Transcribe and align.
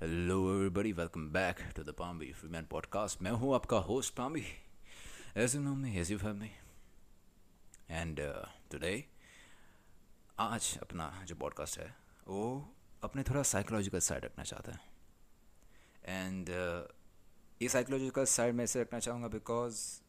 Hello 0.00 0.54
everybody 0.54 0.92
welcome 0.92 1.28
back 1.28 1.56
to 1.76 1.82
the 1.82 1.90
Pambi 1.90 2.32
Freeman 2.32 2.64
podcast 2.64 3.22
मैं 3.22 3.30
हूँ 3.30 3.54
आपका 3.54 3.76
host 3.76 4.14
Pambi 4.14 4.44
as 5.36 5.54
you 5.56 5.60
know 5.60 5.74
me 5.74 6.00
you 6.00 6.18
have 6.18 6.42
and 7.90 8.20
today 8.70 9.04
आज 10.38 10.78
अपना 10.82 11.24
जो 11.24 11.34
podcast 11.34 11.78
है 11.78 11.96
वो 12.28 12.72
अपने 13.02 13.22
थोड़ा 13.22 13.42
साइकोलॉजिकल 13.42 13.98
साइड 13.98 14.24
रखना 14.24 14.44
चाहता 14.44 14.72
है. 14.72 14.80
एंड 16.04 16.46
uh, 16.46 16.94
ये 17.62 17.68
साइकोलॉजिकल 17.68 18.24
साइड 18.24 18.54
मैं 18.54 18.64
इसे 18.64 18.80
रखना 18.80 18.98
चाहूँगा 18.98 19.28
बिकॉज़ 19.28 20.00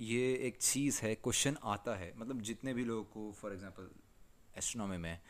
ये 0.00 0.34
एक 0.34 0.56
चीज़ 0.56 1.00
है 1.02 1.14
क्वेश्चन 1.14 1.56
आता 1.64 1.94
है. 1.94 2.14
मतलब 2.16 2.40
जितने 2.40 2.74
भी 2.74 2.84
लोगों 2.84 3.04
को 3.04 3.32
फॉर 3.32 3.52
एग्जांपल 3.52 3.90
एस्ट्रोनॉमी 4.58 4.96
में 4.96 5.20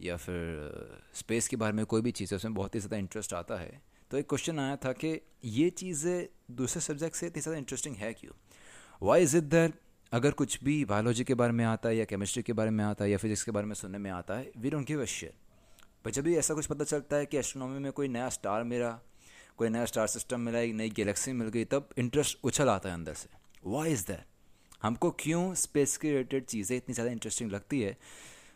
या 0.00 0.16
फिर 0.16 1.00
स्पेस 1.14 1.48
के 1.48 1.56
बारे 1.56 1.72
में 1.72 1.84
कोई 1.86 2.02
भी 2.02 2.10
चीज़ 2.12 2.34
है, 2.34 2.36
उसमें 2.36 2.54
बहुत 2.54 2.74
ही 2.74 2.80
ज़्यादा 2.80 2.96
इंटरेस्ट 2.96 3.34
आता 3.34 3.56
है। 3.56 3.80
तो 4.10 4.18
एक 4.18 4.28
क्वेश्चन 4.28 4.58
आया 4.58 4.76
था 4.76 4.92
कि 4.92 5.20
ये 5.44 5.68
चीज़ें 5.72 6.26
दूसरे 6.56 6.80
सब्जेक्ट 6.82 7.16
से 7.16 7.26
इतनी 7.26 7.42
ज़्यादा 7.42 7.58
इंटरेस्टिंग 7.58 7.96
है 7.96 8.12
क्यों? 8.14 8.32
वाई 9.02 9.22
इज़ 9.22 9.36
इट 9.36 9.44
दैट 9.44 9.80
अगर 10.12 10.30
कुछ 10.32 10.62
भी 10.64 10.84
बायोलॉजी 10.84 11.24
के 11.24 11.34
बारे 11.34 11.52
में 11.52 11.64
आता 11.64 11.88
है 11.88 11.96
या 11.96 12.04
केमिस्ट्री 12.04 12.42
के 12.42 12.52
बारे 12.52 12.70
में 12.70 12.84
आता 12.84 13.04
है 13.04 13.10
या 13.10 13.16
फिजिक्स 13.18 13.42
के 13.42 13.50
बारे 13.50 13.66
में 13.66 13.74
सुनने 13.74 13.98
में 13.98 14.10
आता 14.10 14.34
है 14.34 14.50
we 14.56 14.70
don't 14.70 14.86
give 14.86 15.02
a 15.02 15.04
share 15.04 15.32
पर 16.04 16.10
जब 16.10 16.24
भी 16.24 16.36
ऐसा 16.36 16.54
कुछ 16.54 16.66
पता 16.66 16.84
चलता 16.84 17.16
है 17.16 17.26
कि 17.26 17.38
एस्ट्रोनॉमी 17.38 17.78
में 17.78 17.92
कोई 17.92 18.08
नया 18.08 18.28
स्टार 18.28 18.64
मिला, 18.64 18.90
कोई 19.58 19.68
नया 19.68 19.84
स्टार 19.84 20.06
सिस्टम 20.06 20.40
मिला, 20.40 20.58
एक 20.58 20.74
नई 20.74 20.90
गैलेक्सी 20.90 21.32
मिल 21.32 21.48
गई, 21.48 21.64
तब 21.64 21.88
इंटरेस्ट 21.98 22.38
उछल 22.44 22.68
आता 22.68 22.88
है 22.88 22.94
अंदर 22.94 23.14
से। 23.14 23.28
वाई 23.66 23.92
इज़ 23.92 24.06
दैट 24.06 24.24
हमको 24.82 25.10
क्यों 25.20 25.54
स्पेस 25.56 25.96
के 25.96 26.10
रिलेटेड 26.10 26.44
चीज़ें 26.44 26.76
इतनी 26.76 26.94
ज़्यादा 26.94 27.12
इंटरेस्टिंग 27.12 27.50
लगती 27.50 27.80
है? 27.80 27.96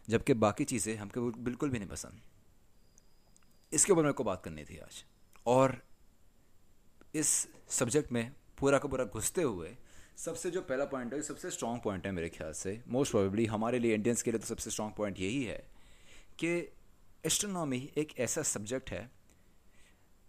जबकि 0.08 0.34
बाकी 0.36 0.64
चीज़ें 0.64 0.96
हमको 0.96 1.30
बिल्कुल 1.40 1.70
भी 1.70 1.78
नहीं 1.78 1.88
पसंद। 1.88 2.20
इसके 3.72 3.92
ऊपर 3.92 4.02
मेरे 4.02 4.12
को 4.12 4.24
बात 4.24 4.42
करनी 4.44 4.64
थी 4.64 4.78
आज। 4.78 5.04
और 5.46 5.76
इस 7.14 7.28
सब्जेक्ट 7.70 8.12
में 8.12 8.30
पूरा 8.58 8.78
का 8.78 8.88
पूरा 8.88 9.04
घुसते 9.04 9.42
हुए 9.42 9.76
सबसे 10.16 10.50
जो 10.50 10.60
पहला 10.62 10.84
पॉइंट 10.84 11.14
है, 11.14 11.22
सबसे 11.22 11.50
स्ट्रॉन्ग 11.50 11.82
पॉइंट 11.82 12.06
है 12.06 12.12
मेरे 12.12 12.28
ख्याल 12.28 12.52
से 12.52 12.82
मोस्ट 12.88 13.12
प्रोबेबली 13.12 13.46
हमारे 13.46 13.78
लिए 13.78 13.94
इंडियंस 13.94 14.22
के 14.22 14.30
लिए 14.30 14.40
तो 14.40 14.46
सबसे 14.46 14.70
स्ट्रॉन्ग 14.70 14.94
पॉइंट 14.96 15.20
यही 15.20 15.42
है 15.44 15.62
कि 16.38 16.50
एस्ट्रोनॉमी 17.24 17.78
एक 17.98 18.18
ऐसा 18.18 18.42
सब्जेक्ट 18.42 18.90
है 18.90 19.10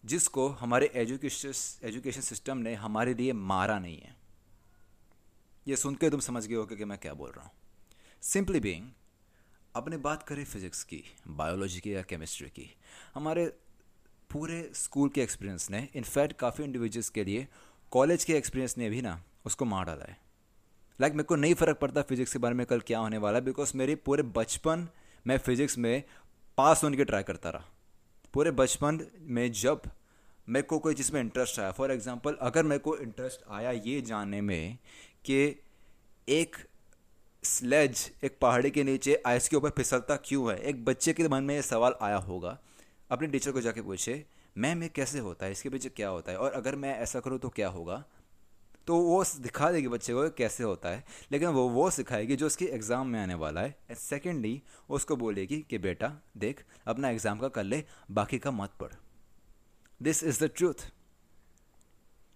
जिसको 0.04 0.48
हमारे 0.62 0.92
एजुकेशन 0.96 1.88
एजुकेशन 1.88 2.22
सिस्टम 2.22 2.58
ने 2.58 2.74
हमारे 2.76 3.14
लिए 3.14 3.34
मारा 3.34 3.78
नहीं 3.80 3.98
है। 3.98 4.16
ये 5.68 5.76
सुन 5.76 5.96
के 5.96 6.10
तुम 6.10 6.20
समझ 6.20 6.46
गए 6.46 6.56
हो 6.56 6.66
कि 6.66 6.86
मैं 6.86 6.98
क्या 6.98 7.14
बोल 7.14 7.32
रहा 7.32 7.46
हूँ। 7.46 7.52
सिंपली 8.24 8.60
बींग 8.60 8.90
अपने 9.76 9.98
बात 10.00 10.24
करें 10.24 10.44
फिज़िक्स 10.46 10.84
की 10.84 11.04
बायोलॉजी 11.30 11.80
की 11.80 11.94
या 11.94 12.02
केमिस्ट्री 12.02 12.48
की, 12.50 12.70
हमारे 13.16 13.46
पूरे 14.30 14.70
स्कूल 14.76 15.10
के 15.10 15.22
एक्सपीरियंस 15.22 15.70
ने 15.72 15.88
इनफैक्ट 15.96 16.36
काफ़ी 16.40 16.64
इंडिविजुअल्स 16.64 17.10
के 17.10 17.24
लिए 17.24 17.48
कॉलेज 17.92 18.24
के 18.24 18.34
एक्सपीरियंस 18.34 18.78
ने 18.78 18.90
भी 18.90 19.02
ना, 19.02 19.22
उसको 19.46 19.66
मार 19.66 19.86
डाला 19.86 20.06
है। 20.06 20.18
लाइक 21.00 21.14
मेरे 21.14 21.24
को 21.24 21.36
नहीं 21.36 21.54
फ़र्क 21.54 21.78
पड़ता 21.78 22.02
फिज़िक्स 22.02 22.34
के 22.34 22.40
बारे 22.40 22.56
में 22.56 22.66
कल 22.66 22.80
क्या 22.88 23.00
होने 23.00 23.18
वाला 23.18 23.38
है 23.38 23.46
बिकॉज़ 23.46 23.72
मेरे 23.78 23.96
पूरे 23.98 24.24
बचपन 24.32 24.88
मैं 25.26 25.38
फिज़िक्स 25.40 25.78
में 25.78 26.04
पास 26.58 26.84
होने 26.84 26.98
की 26.98 27.04
ट्राई 27.04 27.24
करता 27.24 27.50
रहा। 27.50 27.66
पूरे 28.34 28.52
बचपन 28.54 29.00
में 29.20 29.52
जब 29.54 29.82
मेरे 30.48 30.64
को 30.64 30.80
कोई 30.80 30.94
चीज़ 30.96 31.12
में 31.14 31.20
इंटरेस्ट 31.22 31.60
आया 31.60 31.72
फॉर 31.72 31.92
एग्ज़ाम्पल 31.92 32.38
अगर 32.42 32.64
मेरे 32.64 32.80
को 32.80 32.96
इंटरेस्ट 32.98 33.52
आया 33.52 33.72
ये 33.72 34.02
जानने 34.02 34.42
में 34.42 34.78
कि 35.26 35.44
एक 36.28 36.56
स्लेज 37.44 38.12
एक 38.24 38.38
पहाड़ी 38.42 38.70
के 38.72 38.84
नीचे 38.84 39.22
आइस 39.26 39.48
के 39.50 39.56
ऊपर 39.56 39.70
फिसलता 39.70 40.16
क्यों 40.16 40.52
है? 40.52 40.58
एक 40.60 40.84
बच्चे 40.86 41.14
के 41.14 41.28
मन 41.28 41.44
में 41.44 41.56
ये 41.56 41.62
सवाल 41.62 41.94
आया 42.02 42.16
होगा। 42.16 42.58
अपने 43.12 43.28
टीचर 43.28 43.52
को 43.52 43.62
जाके 43.62 43.82
पूछे, 43.82 44.26
मैम, 44.58 44.84
ये 44.84 44.90
कैसे 44.90 45.20
होता 45.20 45.46
है? 45.46 45.52
इसके 45.52 45.70
पीछे 45.70 45.90
क्या 45.90 46.10
होता 46.10 46.32
है? 46.32 46.38
और 46.38 46.52
अगर 46.52 46.76
मैं 46.76 46.98
ऐसा 47.00 47.20
करूँ 47.20 47.40
तो 47.40 47.50
क्या 47.50 47.70
होगा? 47.70 48.04
तो 48.88 48.98
वो 48.98 49.24
दिखा 49.40 49.72
देगी 49.72 49.88
बच्चे 49.88 50.14
को 50.14 50.30
कैसे 50.30 50.64
होता 50.64 50.90
है। 50.90 51.04
लेकिन 51.32 51.48
वो 51.48 51.68
वो 51.70 51.90
सिखाएगी 51.90 52.36
जो 52.36 52.46
उसके 52.46 52.66
एग्ज़ाम 52.66 53.08
में 53.08 53.20
आने 53.20 53.34
वाला 53.34 53.62
है। 53.62 53.76
एंड 53.90 53.98
सेकेंडली 53.98 54.62
उसको 54.90 55.16
बोलेगी 55.16 55.60
कि, 55.70 55.78
बेटा, 55.78 56.12
देख, 56.38 56.64
अपना 56.88 57.10
एग्ज़ाम 57.10 57.40
का 57.40 57.48
कर 57.48 57.64
ले, 57.64 57.84
बाकी 58.12 58.40
का 58.40 58.52
मत 58.52 58.72
पढ़। 58.80 58.94
दिस 60.02 60.24
इज़ 60.24 60.44
द 60.46 60.52
ट्रूथ 60.56 60.88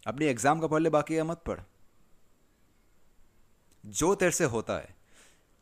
अपने 0.07 0.29
एग्ज़ाम 0.29 0.59
का 0.59 0.67
पढ़ 0.67 0.81
ले, 0.81 0.89
बाकी 0.89 1.17
का 1.17 1.23
मत 1.23 1.43
पढ़। 1.45 1.59
जो 3.83 4.13
तेरे 4.15 4.31
से 4.31 4.43
होता 4.43 4.77
है 4.77 4.93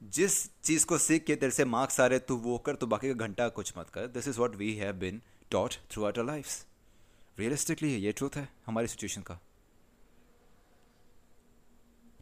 जिस 0.03 0.33
चीज़ 0.61 0.85
को 0.85 0.97
सीख 0.97 1.23
के 1.23 1.35
तेरे 1.35 1.51
से 1.51 1.65
मार्क्स 1.65 1.99
आ 1.99 2.05
रहे 2.05 2.19
तू 2.19 2.35
वो 2.37 2.57
कर 2.57 2.75
तो 2.75 2.87
बाकी 2.87 3.07
का 3.07 3.25
घंटा 3.25 3.47
कुछ 3.49 3.73
मत 3.77 3.89
कर। 3.89 4.07
This 4.07 4.27
is 4.27 4.39
what 4.39 4.55
we 4.55 4.73
have 4.73 4.93
been 4.95 5.21
taught 5.51 5.73
throughout 6.03 6.19
our 6.19 6.25
life 6.25 7.39
realistically 7.39 7.95
ये 7.95 8.11
ट्रूथ 8.11 8.35
है 8.35 8.47
हमारी 8.65 8.87
सिचुएशन 8.87 9.21
का। 9.21 9.39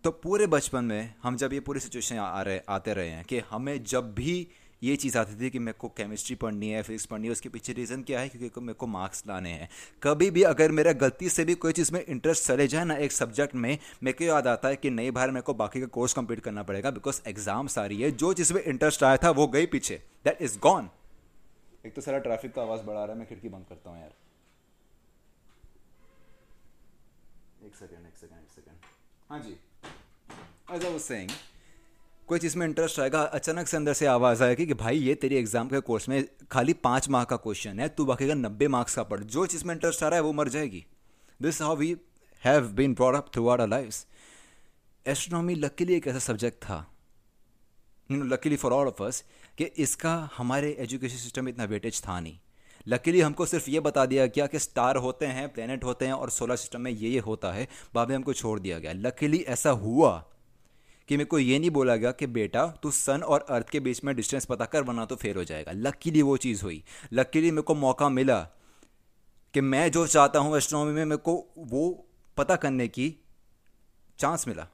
तो 0.03 0.11
पूरे 0.11 0.47
बचपन 0.47 0.85
में 0.85 1.13
हम 1.23 1.37
जब 1.37 1.53
ये 1.53 1.59
पूरी 1.59 1.79
सिचुएशन 1.79 2.17
आ 2.17 2.41
रहे, 2.41 2.59
आते 2.69 2.93
रहे 2.93 3.09
हैं 3.09 3.25
कि 3.25 3.39
हमें 3.39 3.83
जब 3.83 4.13
भी 4.13 4.47
ये 4.81 4.95
चीज़ 4.95 5.17
आती 5.17 5.39
थी 5.39 5.49
कि 5.49 5.59
मेरे 5.59 5.77
को 5.79 5.87
केमिस्ट्री 5.89 6.35
पढ़नी 6.35 6.69
है 6.69 6.81
फिजिक्स 6.83 7.05
पढ़नी 7.05 7.27
है, 7.27 7.31
उसके 7.31 7.49
पीछे 7.49 7.73
रीज़न 7.73 8.03
क्या 8.03 8.19
है? 8.19 8.29
क्योंकि 8.29 8.61
मेरे 8.61 8.73
को 8.73 8.87
मार्क्स 8.87 9.23
लाने 9.27 9.49
हैं। 9.51 9.69
कभी 10.03 10.29
भी 10.31 10.43
अगर 10.43 10.71
मेरा 10.71 10.91
गलती 10.95 11.29
से 11.29 11.45
भी 11.45 11.55
कोई 11.55 11.73
चीज़ 11.73 11.91
में 11.93 12.03
इंटरेस्ट 12.03 12.47
चले 12.47 12.67
जाए 12.67 12.83
ना 12.85 12.95
एक 12.97 13.11
सब्जेक्ट 13.11 13.55
में, 13.55 13.77
मेरे 14.03 14.17
को 14.17 14.23
याद 14.23 14.47
आता 14.47 14.67
है 14.67 14.75
कि 14.75 14.89
नई 14.89 15.11
बार 15.11 15.31
मेरे 15.31 15.41
को 15.41 15.53
बाकी 15.55 15.81
का 15.81 15.87
कोर्स 15.89 16.13
कंप्लीट 16.13 16.39
करना 16.39 16.63
पड़ेगा 16.63 16.91
बिकॉज़ 16.91 17.21
एग्ज़ाम 17.27 17.67
सारी 17.67 18.01
है। 18.01 18.11
जो 18.13 18.33
चीज़ 18.33 18.53
में 18.53 18.63
इंटरेस्ट 18.63 19.03
आया 19.03 19.17
था, 19.17 19.29
वो 19.31 19.47
गई 19.49 19.65
पीछे। 19.67 20.01
दैट 20.25 20.41
इज़ 20.41 20.57
गॉन 20.59 20.89
एक 21.85 21.93
तो 21.95 22.01
सारा 22.01 22.17
ट्रैफ़िक 22.19 22.53
का 22.53 22.61
आवाज़ 22.61 22.81
बढ़ा 22.81 23.03
रहा 23.03 23.11
है, 23.11 23.17
मैं 23.19 23.27
खिड़की 23.27 23.49
बंद 23.49 23.65
करता 23.69 23.89
हूँ 23.89 23.99
यार। 23.99 24.13
एक 27.65 27.75
सेकेंड 27.75 28.05
एक 28.07 28.17
सेकेंड 28.17 28.41
एक 28.41 28.49
सेकेंड 28.49 28.77
हाँ 29.29 29.39
जी। 29.39 29.51
एज 30.75 30.85
आई 30.85 30.91
वाज 30.91 31.01
सेइंग 31.01 31.29
कोई 32.27 32.39
चीज़ 32.39 32.57
में 32.57 32.65
इंटरेस्ट 32.65 32.99
आएगा 32.99 33.21
अचानक 33.37 33.67
से 33.67 33.77
अंदर 33.77 33.93
से 33.93 34.05
आवाज़ 34.05 34.43
आएगी 34.43 34.65
कि 34.65 34.73
भाई, 34.73 34.97
ये 34.97 35.15
तेरी 35.15 35.35
एग्ज़ाम 35.35 35.69
के 35.69 35.79
कोर्स 35.81 36.07
में 36.09 36.23
खाली 36.51 36.73
पाँच 36.75 37.09
मार्क 37.09 37.29
का 37.29 37.35
क्वेश्चन 37.37 37.79
है, 37.79 37.87
तू 37.89 38.05
बाकी 38.05 38.27
का 38.27 38.33
नब्बे 38.35 38.67
मार्क्स 38.67 38.95
का 38.95 39.03
पढ़। 39.03 39.23
जो 39.25 39.45
चीज़ 39.45 39.65
में 39.65 39.73
इंटरेस्ट 39.75 40.03
आ 40.03 40.07
रहा 40.07 40.15
है, 40.15 40.23
वो 40.23 40.31
मर 40.33 40.49
जाएगी। 40.49 40.85
This 41.39 41.61
how 41.61 41.75
we 41.75 41.95
have 42.43 42.67
been 42.69 42.93
brought 42.93 43.15
up 43.15 43.31
through 43.33 43.47
our 43.47 43.67
life 43.67 44.05
astronomy 45.05 45.55
luckily 45.55 45.95
एक 45.95 46.07
ऐसा 46.07 46.19
सब्जेक्ट 46.21 46.63
था 46.63 46.85
luckily 48.09 48.55
for 48.55 48.73
all 48.73 48.87
of 48.87 49.03
us 49.03 49.23
कि 49.57 49.63
इसका 49.63 50.15
हमारे 50.37 50.75
एजुकेशन 50.79 51.17
सिस्टम 51.17 51.45
में 51.45 51.51
इतना 51.51 51.63
वेटेज 51.65 52.01
था 52.01 52.19
नहीं। 52.19 52.37
लकीली 52.87 53.21
हमको 53.21 53.45
सिर्फ़ 53.45 53.69
ये 53.69 53.79
बता 53.81 54.05
दिया 54.05 54.25
गया 54.27 54.47
कि 54.47 54.59
स्टार 54.59 54.95
होते 54.97 55.25
हैं 55.27 55.47
प्लेनेट 55.53 55.83
होते 55.83 56.05
हैं 56.05 56.13
और 56.13 56.29
सोलर 56.29 56.55
सिस्टम 56.55 56.81
में 56.81 56.91
ये 56.91 57.09
ये 57.09 57.19
होता 57.21 57.51
है, 57.51 57.67
बाद 57.95 58.09
में 58.09 58.15
हमको 58.15 58.33
छोड़ 58.33 58.59
दिया 58.59 58.79
गया। 58.79 58.93
लकीली 58.97 59.45
ऐसा 59.47 59.69
हुआ 59.71 60.17
कि 61.11 61.15
मेरे 61.17 61.27
को 61.27 61.39
ये 61.39 61.57
नहीं 61.59 61.69
बोला 61.71 61.95
गया 61.95 62.11
कि 62.11 62.27
बेटा 62.27 62.65
तू 62.83 62.89
सन 62.91 63.21
और 63.23 63.45
अर्थ 63.49 63.69
के 63.69 63.79
बीच 63.79 64.03
में 64.03 64.15
डिस्टेंस 64.15 64.45
पता 64.45 64.65
कर, 64.65 64.83
वरना 64.83 65.05
तो 65.05 65.15
फेल 65.15 65.35
हो 65.37 65.43
जाएगा। 65.43 65.71
लकीली 65.71 66.21
वो 66.21 66.35
चीज़ 66.37 66.61
हुई। 66.63 66.83
लकीली 67.13 67.49
मेरे 67.51 67.61
को 67.61 67.75
मौका 67.75 68.07
मिला 68.09 68.39
कि 69.53 69.61
मैं 69.61 69.91
जो 69.91 70.05
चाहता 70.07 70.39
हूँ 70.39 70.55
एस्ट्रोनॉमी 70.57 70.93
में, 70.93 71.05
मेरे 71.05 71.17
को 71.17 71.33
वो 71.57 72.05
पता 72.37 72.55
करने 72.55 72.87
की 72.87 73.09
चांस 74.19 74.47
मिला। 74.47 74.67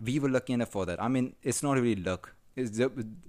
We 0.00 0.18
were 0.18 0.26
lucky 0.28 0.52
enough 0.52 0.72
for 0.72 0.86
that 0.86 0.98
I 0.98 1.08
mean 1.08 1.32
it's 1.44 1.62
not 1.64 1.78
really 1.78 2.02
luck 2.02 2.26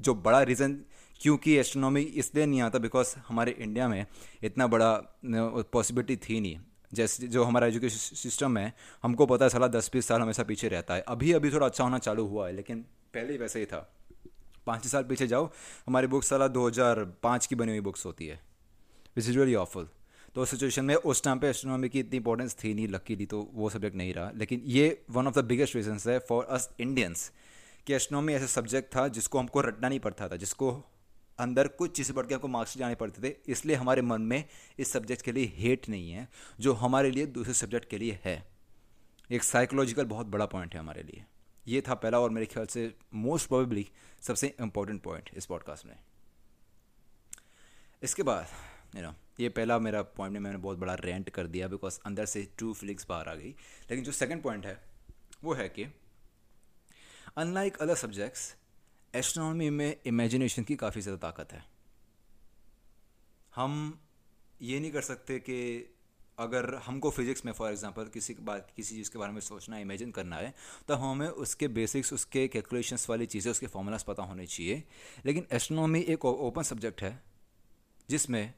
जो 0.02 0.14
बड़ा 0.16 0.42
रीज़न 0.44 0.74
क्योंकि 1.22 1.56
एस्ट्रोनॉमी 1.58 2.02
इसलिए 2.02 2.46
नहीं 2.46 2.62
आता 2.62 2.80
बिकॉज़ 2.80 3.16
हमारे 3.28 3.52
इंडिया 3.60 3.88
में 3.88 4.06
इतना 4.44 4.68
बड़ा 4.68 4.92
पॉसिबिलिटी 5.26 6.16
थी 6.26 6.40
नहीं। 6.40 6.58
जैसे 6.92 7.28
जो 7.28 7.44
हमारा 7.44 7.68
एजुकेशन 7.68 8.16
सिस्टम 8.18 8.58
है, 8.58 8.74
हमको 9.04 9.26
पता 9.26 9.46
है 9.46 9.50
साला 9.50 9.68
दस 9.70 9.90
बीस 9.94 10.08
साल 10.08 10.22
हमेशा 10.22 10.44
पीछे 10.44 10.68
रहता 10.68 10.94
है। 10.94 11.02
अभी 11.08 11.32
अभी 11.34 11.52
थोड़ा 11.52 11.66
अच्छा 11.66 11.84
होना 11.84 11.98
चालू 12.00 12.26
हुआ 12.28 12.48
है, 12.48 12.54
लेकिन 12.54 12.82
पहले 13.14 13.32
ही 13.32 13.38
वैसे 13.38 13.60
ही 13.60 13.66
था। 13.66 13.88
पाँच 14.68 14.88
साल 14.88 15.04
पीछे 15.04 15.28
जाओ, 15.28 15.50
हमारी 15.88 16.08
बुक 16.08 16.24
साला 16.24 16.48
दो 16.50 16.68
हज़ार 16.68 17.04
पाँच 17.24 17.46
की 17.46 17.56
बनी 17.56 17.72
हुई 17.72 17.82
बुक्स 17.82 18.06
होती 18.06 18.28
है। 18.28 18.40
विच 19.16 19.28
इज़ 19.28 19.38
रियली 19.38 19.56
ऑफुल 19.58 19.88
तो 20.36 20.42
उस 20.42 20.50
सिचुएशन 20.50 20.86
में 20.86 20.96
उस 20.96 21.24
टाइम 21.24 21.40
पे 21.40 21.48
एस्ट्रोनॉमी 21.50 21.90
की 21.90 22.00
इतनी 22.00 22.18
इंपॉर्टेंस 22.18 22.56
थी 22.64 22.74
नहीं 22.74 22.88
लकीली 22.88 23.26
तो 23.26 23.40
वो 23.54 23.70
सब्जेक्ट 23.70 23.96
नहीं 23.98 24.14
रहा। 24.14 24.32
लेकिन 24.36 24.62
ये 24.66 25.02
one 25.12 25.28
of 25.28 25.36
the 25.36 25.44
biggest 25.46 25.76
reasons 25.76 26.08
है 26.08 26.18
फॉर 26.20 26.46
अस 26.46 26.70
इंडियंस 26.80 27.32
कि 27.88 27.94
एस्ट्रोनॉमी 27.94 28.34
ऐसा 28.34 28.46
सब्जेक्ट 28.52 28.96
था 28.96 29.08
जिसको 29.10 29.40
हमको 29.40 29.62
रटना 29.62 29.90
नहीं 29.90 30.00
पड़ता 30.00 30.28
था, 30.30 30.36
जिसको 30.36 30.72
अंदर 31.40 31.68
कुछ 31.68 31.96
चीज़ें 31.98 32.16
पढ़ 32.16 32.26
के 32.26 32.34
हमको 32.34 32.48
मार्क्स 32.48 32.78
जाने 32.78 32.96
पड़ते 32.96 33.22
थे, 33.22 33.36
इसलिए 33.48 33.76
हमारे 33.76 34.02
मन 34.02 34.22
में 34.22 34.44
इस 34.80 34.92
सब्जेक्ट 34.92 35.22
के 35.22 35.32
लिए 35.32 35.52
हेट 35.56 35.90
नहीं 35.90 36.12
है, 36.12 36.28
जो 36.60 36.74
हमारे 36.74 37.12
लिए 37.12 37.26
दूसरे 37.28 37.54
सब्जेक्ट 37.54 37.90
के 37.90 37.98
लिए 37.98 38.20
है। 38.24 38.44
एक 39.30 39.44
साइकोलॉजिकल 39.44 40.06
बहुत 40.06 40.28
बड़ा 40.28 40.46
पॉइंट 40.46 40.74
है 40.74 40.80
हमारे 40.80 41.04
लिए। 41.04 41.26
ये 41.68 41.82
था 41.88 41.94
पहला 41.94 42.20
और 42.20 42.30
मेरे 42.30 42.46
ख्याल 42.46 42.66
से 42.66 42.94
मोस्ट 43.14 43.48
प्रोबेबली 43.48 43.88
सबसे 44.22 44.48
इंपॉर्टेंट 44.62 45.02
पॉइंट 45.04 45.30
इस 45.34 45.46
पॉडकास्ट 45.46 45.86
में। 45.86 45.96
इसके 48.02 48.24
बाद 48.24 48.48
यू 48.96 49.02
नो 49.02 49.14
ये 49.40 49.50
पहला 49.50 49.78
मेरा 49.80 50.02
पॉइंट 50.02 50.34
में 50.34 50.40
मैंने 50.40 50.58
बहुत 50.58 50.78
बड़ा 50.78 50.94
रेंट 50.96 51.30
कर 51.30 51.48
दिया 51.48 51.68
बिकॉज़ 51.68 52.00
अंदर 52.06 52.26
से 52.26 52.48
ट्रू 52.58 52.74
फीलिंग्स 52.74 53.06
बाहर 53.10 53.30
आ 53.30 53.34
गई। 53.36 53.50
लेकिन 53.90 54.04
जो 54.04 54.12
सेकंड 54.12 54.44
पॉइंट 54.44 54.66
है, 54.66 54.78
वो 55.44 55.54
है 55.54 55.68
कि 55.70 55.86
अनलाइक 57.38 57.78
अदर 57.78 57.96
सब्जेक्ट्स 57.96 58.56
एस्ट्रोनॉमी 59.14 59.70
में 59.70 59.96
इमेजिनेशन 60.06 60.64
की 60.64 60.76
काफ़ी 60.78 61.02
ज़्यादा 61.02 61.18
ताकत 61.22 61.54
है। 61.54 61.64
हम 63.54 64.00
ये 64.62 64.80
नहीं 64.80 64.92
कर 64.92 65.02
सकते 65.04 65.40
कि 65.40 65.96
अगर 66.38 66.76
हमको 66.78 67.10
फिजिक्स 67.10 67.46
में 67.46 67.52
फॉर 67.54 67.72
एग्जांपल 67.72 68.08
किसी 68.14 68.34
के 68.34 68.44
बात, 68.44 68.72
किसी 68.76 68.96
चीज़ 68.96 69.12
के 69.12 69.20
बारे 69.20 69.32
में 69.34 69.40
सोचना 69.42 69.76
है 69.76 69.82
इमेजिन 69.82 70.12
करना 70.12 70.36
है 70.36 70.54
तो 70.88 70.96
हमें 70.96 71.28
उसके 71.28 71.68
बेसिक्स 71.70 72.14
उसके 72.14 72.48
कैलकुलेशंस 72.48 73.10
वाली 73.10 73.26
चीज़ें, 73.26 73.52
उसके 73.52 73.68
फॉर्मूलाज 73.68 74.04
पता 74.04 74.24
होने 74.24 74.46
चाहिए। 74.48 74.84
लेकिन 75.26 75.48
एस्ट्रोनॉमी 75.52 76.02
एक 76.10 76.26
ओपन 76.26 76.64
सब्जेक्ट 76.64 77.02
है, 77.02 77.22
जिसमें 78.10 78.54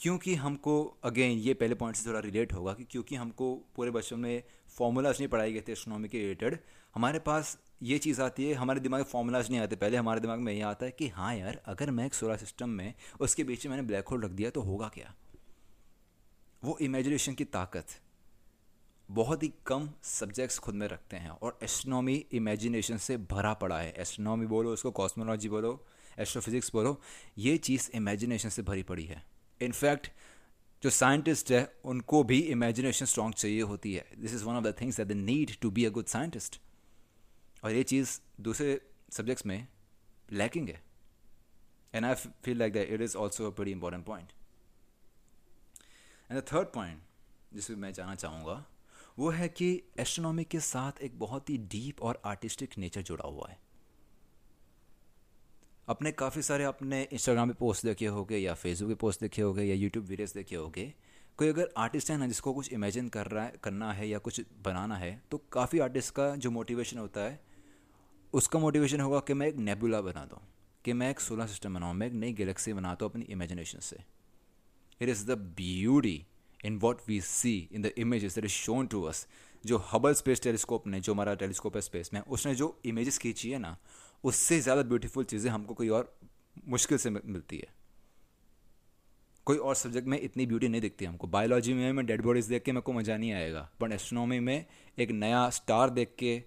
क्योंकि 0.00 0.34
हमको 0.34 0.98
अगेन 1.04 1.38
ये 1.38 1.54
पहले 1.54 1.74
पॉइंट 1.74 1.96
से 1.96 2.08
थोड़ा 2.08 2.20
रिलेट 2.20 2.52
होगा 2.52 2.72
कि 2.74 2.84
क्योंकि 2.84 3.16
हमको 3.16 3.54
पूरे 3.76 3.90
बच्चों 3.90 4.16
में 4.16 4.42
फॉर्मूलाज 4.68 5.18
नहीं 5.18 5.28
पढ़ाई 5.28 5.52
गए 5.52 5.60
थे 5.60 5.72
एस्ट्रोनॉमी 5.72 6.08
के 6.08 6.18
रिलेटेड 6.18 6.58
हमारे 6.94 7.18
पास 7.18 7.58
ये 7.82 7.98
चीज़ 7.98 8.22
आती 8.22 8.44
है, 8.44 8.54
हमारे 8.54 8.80
दिमाग 8.80 9.00
में 9.00 9.04
फॉर्मूलाज 9.04 9.50
नहीं 9.50 9.60
आते। 9.60 9.76
पहले 9.76 9.96
हमारे 9.96 10.20
दिमाग 10.20 10.38
में 10.38 10.52
ये 10.52 10.60
आता 10.60 10.86
है 10.86 10.92
कि 10.92 11.08
हाँ 11.08 11.34
यार, 11.36 11.62
अगर 11.66 11.90
मैं 11.90 12.06
एक 12.06 12.14
सोलर 12.14 12.36
सिस्टम 12.36 12.68
में, 12.68 12.94
उसके 13.20 13.44
बीच 13.44 13.66
में 13.66 13.70
मैंने 13.70 13.86
ब्लैक 13.86 14.08
होल 14.08 14.22
रख 14.22 14.30
दिया 14.30 14.50
तो 14.50 14.60
होगा 14.60 14.88
क्या? 14.88 15.14
वो 16.64 16.78
इमेजिनेशन 16.80 17.34
की 17.34 17.44
ताकत 17.44 17.86
बहुत 19.10 19.42
ही 19.42 19.52
कम 19.66 19.88
सब्जेक्ट्स 20.02 20.58
खुद 20.58 20.74
में 20.74 20.86
रखते 20.88 21.16
हैं 21.16 21.30
और 21.30 21.58
एस्ट्रोनॉमी 21.62 22.14
इमेजिनेशन 22.32 22.96
से 22.96 23.16
भरा 23.16 23.52
पड़ा 23.54 23.78
है। 23.78 23.94
एस्ट्रोनॉमी 23.98 24.46
बोलो, 24.46 24.72
उसको 24.72 24.90
कॉस्मोलॉजी 24.90 25.48
बोलो 25.48 25.86
एस्ट्रोफिजिक्स 26.18 26.70
बोलो, 26.72 27.00
ये 27.38 27.56
चीज़ 27.58 27.90
इमेजिनेशन 27.94 28.48
से 28.48 28.62
भरी 28.62 28.82
पड़ी 28.82 29.04
है। 29.04 29.39
इनफैक्ट 29.62 30.10
जो 30.82 30.90
साइंटिस्ट 30.90 31.50
है, 31.52 31.72
उनको 31.84 32.22
भी 32.24 32.38
इमेजिनेशन 32.52 33.06
स्ट्रॉन्ग 33.06 33.34
चाहिए 33.34 33.62
होती 33.62 33.94
है। 33.94 34.06
This 34.18 34.34
is 34.34 34.44
one 34.44 34.54
of 34.56 34.64
the 34.64 34.74
things 34.80 34.96
that 34.96 35.06
they 35.06 35.14
need 35.14 35.56
to 35.60 35.70
be 35.70 35.84
a 35.84 35.90
good 35.90 36.06
scientist 36.08 36.60
और 37.62 37.72
ये 37.72 37.82
चीज़ 37.84 38.18
दूसरे 38.40 38.80
सब्जेक्ट्स 39.12 39.46
में 39.46 39.66
लैकिंग 40.32 40.68
है। 40.68 40.82
And 41.94 42.04
I 42.06 42.14
feel 42.14 42.58
like 42.58 42.72
that 42.72 42.90
it 42.90 43.00
is 43.00 43.16
also 43.16 43.50
a 43.50 43.54
very 43.58 43.70
important 43.70 44.04
point 44.06 44.32
and 46.30 46.40
the 46.40 46.44
third 46.52 46.68
point 46.74 47.02
जिसमें 47.54 47.76
मैं 47.76 47.92
जाना 47.92 48.14
चाहूँगा, 48.14 48.64
वो 49.18 49.30
है 49.30 49.48
कि 49.48 49.82
एस्ट्रोनॉमी 49.98 50.44
के 50.44 50.60
साथ 50.60 51.00
एक 51.02 51.18
बहुत 51.18 51.50
ही 51.50 51.56
डीप 51.70 52.02
और 52.02 52.20
आर्टिस्टिक 52.24 52.78
नेचर 52.78 53.02
जुड़ा 53.02 53.28
हुआ 53.28 53.48
है। 53.48 53.58
अपने 55.90 56.10
काफ़ी 56.12 56.42
सारे 56.42 56.64
अपने 56.64 57.02
इंस्टाग्राम 57.12 57.48
पे 57.48 57.54
पोस्ट 57.58 57.84
देखे 57.84 58.06
होंगे 58.06 58.38
या 58.38 58.52
फेसबुक 58.54 58.88
पे 58.88 58.94
पोस्ट 58.94 59.20
देखे 59.20 59.42
होंगे 59.42 59.62
या 59.62 59.74
यूट्यूब 59.74 60.04
वीडियोस 60.06 60.34
देखे 60.34 60.56
होंगे। 60.56 60.84
कोई 61.38 61.48
अगर 61.48 61.72
आर्टिस्ट 61.76 62.10
है 62.10 62.16
ना 62.16 62.26
जिसको 62.26 62.52
कुछ 62.52 62.72
इमेजिन 62.72 63.08
कर 63.08 63.26
रहा 63.26 63.44
है, 63.44 63.52
करना 63.64 63.92
है 63.92 64.08
या 64.08 64.18
कुछ 64.18 64.40
बनाना 64.64 64.96
है 64.96 65.10
तो 65.30 65.38
काफ़ी 65.52 65.78
आर्टिस्ट 65.78 66.14
का 66.14 66.28
जो 66.36 66.50
मोटिवेशन 66.50 66.98
होता 66.98 67.20
है, 67.20 67.40
उसका 68.32 68.58
मोटिवेशन 68.58 69.00
होगा 69.00 69.20
कि 69.20 69.34
मैं 69.34 69.46
एक 69.46 69.56
नेबुला 69.58 70.00
बना 70.00 70.24
दूँ, 70.24 70.40
कि 70.84 70.92
मैं 70.92 71.10
एक 71.10 71.20
सोलर 71.20 71.46
सिस्टम 71.46 71.74
बनाऊँ, 71.74 71.94
मैं 71.94 72.06
एक 72.06 72.12
नई 72.14 72.32
गैलेक्सी 72.32 72.72
बनाता 72.72 73.04
हूँ 73.04 73.12
अपनी 73.12 73.24
इमेजिनेशन 73.30 73.80
से। 73.80 73.96
It 75.00 75.08
is 75.08 75.26
the 75.26 75.38
beauty 75.56 76.24
in 76.64 76.78
what 76.78 77.00
we 77.08 77.20
see 77.22 77.56
in 77.72 77.82
the 77.82 77.92
images 77.98 78.34
that 78.34 78.44
is 78.44 78.52
shown 78.52 78.86
to 78.86 79.02
us 79.04 79.26
जो 79.64 79.82
हबल 79.92 80.14
स्पेस 80.14 80.42
टेलीस्कोप 80.42 80.86
ने, 80.86 81.00
जो 81.00 81.12
हमारा 81.14 81.34
टेलीस्कोप 81.34 81.76
है 81.76 81.82
स्पेस 81.82 82.10
में, 82.14 82.20
उसने 82.20 82.54
जो 82.54 82.78
इमेजेस 82.84 83.18
खींची 83.18 83.50
है 83.50 83.58
ना 83.58 83.76
उससे 84.24 84.60
ज़्यादा 84.60 84.82
ब्यूटीफुल 84.82 85.24
चीज़ें 85.24 85.50
हमको 85.50 85.74
कोई 85.74 85.88
और 85.88 86.12
मुश्किल 86.68 86.98
से 86.98 87.10
मिलती 87.10 87.56
है। 87.56 87.78
कोई 89.46 89.56
और 89.58 89.74
सब्जेक्ट 89.74 90.08
में 90.08 90.20
इतनी 90.20 90.46
ब्यूटी 90.46 90.68
नहीं 90.68 90.80
दिखती 90.80 91.04
हमको। 91.04 91.26
बायोलॉजी 91.26 91.74
में 91.74 91.92
मैं 91.92 92.04
डेड 92.06 92.22
बॉडीज 92.22 92.46
देख 92.46 92.62
के 92.62 92.72
मेरे 92.72 92.82
को 92.82 92.92
मज़ा 92.92 93.16
नहीं 93.16 93.32
आएगा। 93.32 93.68
बट 93.80 93.92
एस्ट्रोनॉमी 93.92 94.38
में 94.40 94.64
एक 94.98 95.10
नया 95.10 95.48
स्टार 95.50 95.90
देख 95.90 96.14
के, 96.18 96.42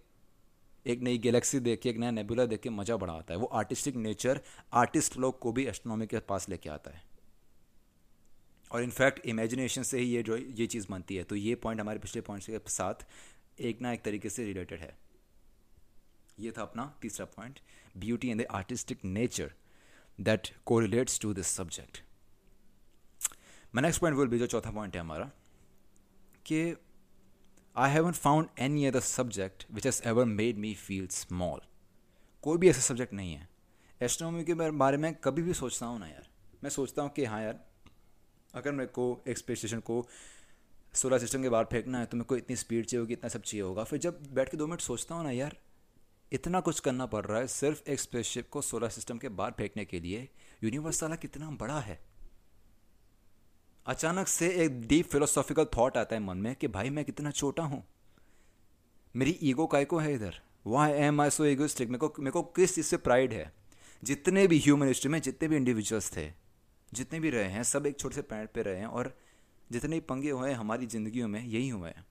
एक 0.86 1.02
नई 1.02 1.18
गैलेक्सी 1.18 1.60
देख 1.60 1.81
के, 1.81 1.90
एक 1.90 1.98
नया 1.98 2.12
नेबुला 2.12 2.46
देख 2.46 2.62
के 2.62 2.70
मज़ा 2.70 2.98
बड़ा 2.98 3.14
आता 3.14 3.34
है। 3.34 3.40
वो 3.40 3.46
आर्टिस्टिक 3.54 3.96
नेचर 3.96 4.42
आर्टिस्ट 4.74 5.18
लोग 5.18 5.40
को 5.40 5.52
भी 5.52 5.66
एस्ट्रोनॉमी 5.66 6.08
के 6.08 6.19
पास 6.19 6.50
लेके 6.50 6.69
आता 6.69 6.92
है। 6.92 7.04
और 8.72 8.84
इनफैक्ट 8.84 9.26
इमेजिनेशन 9.26 9.84
से 9.84 10.00
ही 10.00 10.06
ये 10.06 10.24
जो, 10.24 10.38
ये 10.38 10.68
चीज़ 10.68 10.88
बनती 10.90 11.16
है। 11.16 11.24
तो 11.24 11.36
ये 11.36 11.56
पॉइंट 11.56 11.81
हमारे 11.81 12.00
पिछले 12.00 12.22
पॉइंट्स 12.22 12.50
के 12.50 12.69
साथ 12.69 13.06
एक 13.62 13.81
ना 13.81 13.92
एक 13.94 14.02
तरीके 14.02 14.30
से 14.30 14.46
रिलेटेड 14.46 14.80
है। 14.80 14.98
ये 16.39 16.51
था 16.51 16.62
अपना 16.62 16.91
तीसरा 17.01 17.25
point 17.35 17.59
beauty 17.97 18.30
and 18.30 18.41
the 18.41 18.45
artistic 18.51 19.06
nature 19.06 19.51
that 20.19 20.50
correlates 20.80 21.19
to 21.19 21.33
this 21.33 21.47
subject 21.57 22.01
my 23.74 23.81
next 23.81 24.01
point 24.01 24.18
will 24.18 24.27
be 24.27 24.39
जो 24.39 24.47
चौथा 24.47 24.71
पॉइंट 24.71 24.95
है 24.95 25.01
हमारा, 25.01 25.30
कि 26.45 26.75
I 27.75 27.91
haven't 27.91 28.12
found 28.13 28.47
any 28.59 28.85
other 28.85 29.00
subject 29.01 29.65
which 29.71 29.85
has 29.85 30.01
ever 30.07 30.25
made 30.25 30.57
me 30.57 30.74
feel 30.75 31.07
small 31.12 31.62
कोई 32.44 32.57
भी 32.57 32.69
ऐसा 32.69 32.81
सब्जेक्ट 32.81 33.13
नहीं 33.13 33.33
है। 33.33 33.47
एस्ट्रोनॉमी 34.01 34.44
के 34.44 34.53
बारे 34.53 34.97
में 34.97 35.13
कभी 35.24 35.41
भी 35.41 35.53
सोचता 35.53 35.85
हूँ 35.85 36.00
ना 36.00 36.07
यार। 36.07 36.27
मैं 36.63 36.69
सोचता 36.69 37.01
हूँ 37.01 37.12
कि 37.12 37.25
हाँ 37.25 37.41
यार, 37.41 37.59
अगर 38.53 38.71
मेरे 38.71 38.89
को 38.89 39.24
एक 39.27 39.38
स्पेस 39.38 39.57
स्टेशन 39.59 39.80
को 39.81 40.06
सोलर 40.94 41.19
सिस्टम 41.19 41.41
के 41.41 41.50
बाहर 41.50 41.65
फेंकना 41.65 42.00
है 42.00 42.06
तो 42.06 42.18
मेरे 42.18 42.25
को 42.25 42.38
इतनी 42.38 42.56
स्पीड 42.56 42.85
चाहिए 42.85 43.00
होगी, 43.00 43.13
इतना 43.13 43.30
सब 43.30 43.41
चाहिए 43.41 43.63
होगा। 43.63 43.83
फिर 43.83 44.00
जब 44.00 44.19
बैठ 44.33 44.50
के 44.50 44.57
दो 44.57 44.68
मिनट 44.68 44.81
सोचता 44.81 45.15
हूँ 45.15 45.24
ना 45.24 45.31
यार 45.31 45.56
इतना 46.33 46.59
कुछ 46.59 46.80
करना 46.80 47.06
पड़ 47.06 47.25
रहा 47.25 47.39
है 47.39 47.47
सिर्फ़ 47.47 47.89
एक 47.89 48.00
स्पेसशिप 48.00 48.50
को 48.50 48.62
सोलर 48.62 48.89
सिस्टम 48.89 49.18
के 49.18 49.30
बाहर 49.30 49.51
फेंकने 49.51 49.85
के 49.85 50.00
लिए। 50.00 50.30
यूनिवर्स 50.63 51.00
साला 51.00 51.15
कितना 51.15 51.50
बड़ा 51.51 51.80
है। 51.80 52.00
अचानक 53.85 54.27
से 54.27 54.50
एक 54.65 54.81
डीप 54.88 55.06
फिलोसॉफिकल 55.06 55.65
थॉट 55.77 55.97
आता 55.97 56.15
है 56.15 56.21
मन 56.21 56.38
में 56.38 56.56
कि 56.56 56.68
भाई 56.68 56.89
मैं 56.89 57.06
कितना 57.06 57.31
छोटा 57.31 57.63
हूँ। 57.63 57.83
मेरी 59.15 59.38
ईगो 59.44 59.68
काय 59.68 59.85
को 59.85 59.97
है 59.97 60.13
इधर? 60.13 60.39
Why 60.68 60.91
am 60.91 61.21
I 61.21 61.30
so 61.30 61.45
egoistic 61.45 61.89
मेरे 61.89 62.07
को 62.07 62.13
मेरे 62.19 62.31
को 62.31 62.41
किस 62.41 62.75
चीज़ 62.75 62.85
से 62.85 62.97
प्राइड 62.97 63.33
है? 63.33 63.53
जितने 64.03 64.47
भी 64.47 64.59
ह्यूमन 64.59 64.88
हिस्ट्री 64.88 65.12
में 65.12 65.21
जितने 65.21 65.47
भी 65.47 65.56
इंडिविजुअल्स 65.56 66.18
थे, 66.18 66.31
जितने 66.94 67.19
भी 67.19 67.30
रहे 67.30 67.50
हैं, 67.50 67.63
सब 67.63 67.85
एक 67.85 68.00
छोटे 68.00 68.15
से 68.15 68.21
पैंट 68.21 68.50
पे 68.51 68.62
रहे 68.62 68.77
हैं 68.77 68.85
और 68.85 69.18
जितने 69.71 69.95
भी 69.95 70.00
पंगे 70.00 70.30
हुए 70.30 70.50
हैं 70.50 70.56
हमारी 70.56 70.85
ज़िंदगियों 70.85 71.27
में 71.27 71.44
यही 71.45 71.69
हुए 71.69 71.89
हैं। 71.89 72.06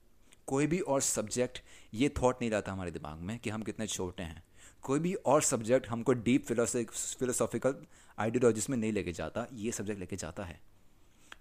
कोई 0.47 0.67
भी 0.67 0.79
और 0.79 1.01
सब्जेक्ट 1.01 1.61
ये 1.93 2.09
थॉट 2.21 2.41
नहीं 2.41 2.51
रहता 2.51 2.71
हमारे 2.71 2.91
दिमाग 2.91 3.19
में 3.19 3.37
कि 3.39 3.49
हम 3.49 3.63
कितने 3.63 3.87
छोटे 3.87 4.23
हैं। 4.23 4.43
कोई 4.83 4.99
भी 4.99 5.13
और 5.13 5.41
सब्जेक्ट 5.43 5.87
हमको 5.87 6.13
डीप 6.13 6.45
फिलोसॉफिकल 6.45 7.75
आइडियोलॉजिस 8.17 8.69
में 8.69 8.77
नहीं 8.77 8.91
लेके 8.91 9.11
जाता 9.13 9.45
ये 9.53 9.71
सब्जेक्ट 9.71 9.99
लेके 9.99 10.15
जाता 10.15 10.43
है। 10.43 10.59